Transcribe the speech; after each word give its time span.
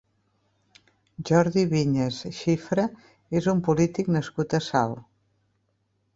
Jordi 1.29 1.65
Viñas 1.73 2.17
Xifra 2.39 2.87
és 3.41 3.51
un 3.55 3.63
polític 3.69 4.11
nascut 4.17 4.59
a 4.61 4.63
Salt. 4.71 5.07